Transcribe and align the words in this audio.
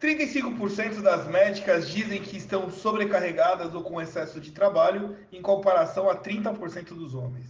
35% 0.00 1.00
das 1.00 1.26
médicas 1.26 1.88
dizem 1.88 2.20
que 2.20 2.36
estão 2.36 2.70
sobrecarregadas 2.70 3.74
ou 3.74 3.82
com 3.82 4.00
excesso 4.00 4.40
de 4.40 4.50
trabalho, 4.50 5.16
em 5.32 5.40
comparação 5.40 6.10
a 6.10 6.16
30% 6.16 6.88
dos 6.88 7.14
homens. 7.14 7.46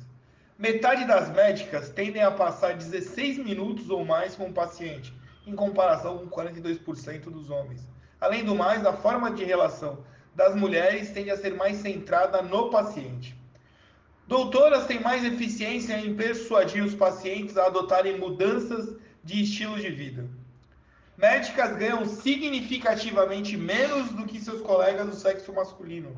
Metade 0.56 1.04
das 1.04 1.30
médicas 1.30 1.90
tendem 1.90 2.22
a 2.22 2.30
passar 2.30 2.76
16 2.76 3.38
minutos 3.38 3.90
ou 3.90 4.04
mais 4.04 4.36
com 4.36 4.46
o 4.46 4.52
paciente, 4.52 5.12
em 5.46 5.54
comparação 5.54 6.18
com 6.18 6.28
42% 6.28 7.24
dos 7.24 7.50
homens. 7.50 7.80
Além 8.20 8.44
do 8.44 8.54
mais, 8.54 8.86
a 8.86 8.92
forma 8.92 9.32
de 9.32 9.44
relação 9.44 10.04
das 10.34 10.54
mulheres 10.54 11.10
tende 11.10 11.30
a 11.30 11.36
ser 11.36 11.54
mais 11.54 11.78
centrada 11.78 12.40
no 12.40 12.70
paciente. 12.70 13.36
Doutoras 14.26 14.86
têm 14.86 15.00
mais 15.00 15.24
eficiência 15.24 15.98
em 15.98 16.14
persuadir 16.14 16.82
os 16.82 16.94
pacientes 16.94 17.58
a 17.58 17.66
adotarem 17.66 18.18
mudanças 18.18 18.96
de 19.22 19.42
estilo 19.42 19.78
de 19.78 19.90
vida. 19.90 20.28
Médicas 21.16 21.76
ganham 21.76 22.04
significativamente 22.06 23.56
menos 23.56 24.10
do 24.10 24.26
que 24.26 24.40
seus 24.40 24.60
colegas 24.62 25.06
do 25.06 25.14
sexo 25.14 25.52
masculino. 25.52 26.16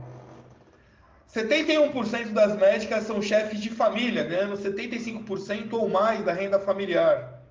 71% 1.35 2.33
das 2.33 2.57
médicas 2.57 3.05
são 3.05 3.21
chefes 3.21 3.61
de 3.61 3.69
família, 3.69 4.25
ganhando 4.25 4.57
75% 4.57 5.73
ou 5.75 5.89
mais 5.89 6.25
da 6.25 6.33
renda 6.33 6.59
familiar. 6.59 7.43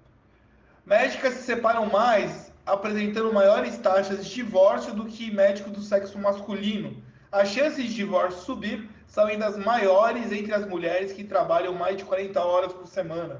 Médicas 0.83 1.35
se 1.35 1.43
separam 1.43 1.85
mais, 1.85 2.51
apresentando 2.65 3.31
maiores 3.31 3.77
taxas 3.77 4.25
de 4.25 4.33
divórcio 4.33 4.93
do 4.93 5.05
que 5.05 5.31
médicos 5.31 5.71
do 5.71 5.81
sexo 5.81 6.17
masculino. 6.17 7.03
As 7.31 7.49
chances 7.49 7.85
de 7.85 7.93
divórcio 7.93 8.41
subir 8.41 8.89
são 9.07 9.27
ainda 9.27 9.55
maiores 9.57 10.31
entre 10.31 10.51
as 10.51 10.67
mulheres 10.67 11.13
que 11.13 11.23
trabalham 11.23 11.73
mais 11.73 11.97
de 11.97 12.05
40 12.05 12.39
horas 12.43 12.73
por 12.73 12.87
semana. 12.87 13.39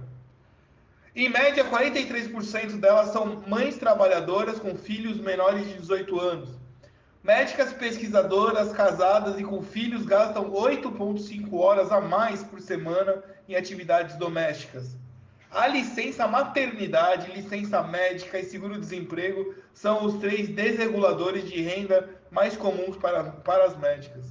Em 1.16 1.30
média, 1.30 1.64
43% 1.64 2.78
delas 2.78 3.14
são 3.14 3.42
mães 3.48 3.78
trabalhadoras 3.78 4.60
com 4.60 4.76
filhos 4.76 5.18
menores 5.18 5.66
de 5.66 5.76
18 5.76 6.20
anos. 6.20 6.50
Médicas 7.24 7.72
pesquisadoras 7.72 8.74
casadas 8.74 9.40
e 9.40 9.44
com 9.46 9.62
filhos 9.62 10.06
gastam 10.06 10.52
8,5 10.52 11.54
horas 11.54 11.90
a 11.90 12.02
mais 12.02 12.44
por 12.44 12.60
semana 12.60 13.24
em 13.48 13.56
atividades 13.56 14.18
domésticas. 14.18 14.98
A 15.50 15.68
licença 15.68 16.28
maternidade, 16.28 17.32
licença 17.32 17.82
médica 17.82 18.38
e 18.38 18.44
seguro-desemprego 18.44 19.56
são 19.74 20.06
os 20.06 20.16
três 20.16 20.50
desreguladores 20.50 21.50
de 21.50 21.62
renda 21.62 22.10
mais 22.30 22.58
comuns 22.58 22.98
para, 22.98 23.24
para 23.24 23.64
as 23.64 23.78
médicas. 23.80 24.26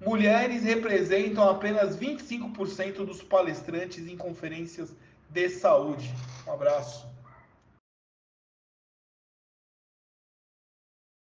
Mulheres 0.00 0.64
representam 0.64 1.48
apenas 1.48 1.96
25% 1.96 3.06
dos 3.06 3.22
palestrantes 3.22 4.08
em 4.08 4.16
conferências 4.16 4.92
de 5.30 5.48
saúde. 5.48 6.14
Um 6.46 6.52
abraço. 6.52 7.06